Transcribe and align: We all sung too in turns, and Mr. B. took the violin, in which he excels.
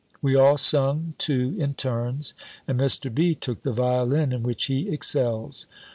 We 0.19 0.33
all 0.35 0.57
sung 0.57 1.13
too 1.19 1.53
in 1.59 1.75
turns, 1.75 2.33
and 2.67 2.79
Mr. 2.79 3.13
B. 3.13 3.35
took 3.35 3.61
the 3.61 3.71
violin, 3.71 4.33
in 4.33 4.41
which 4.41 4.65
he 4.65 4.89
excels. 4.89 5.67